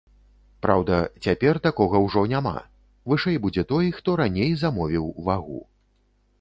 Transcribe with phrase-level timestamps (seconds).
[0.65, 0.95] Праўда,
[1.27, 2.55] цяпер такога ўжо няма,
[3.13, 5.61] вышэй будзе той, хто раней замовіў вагу.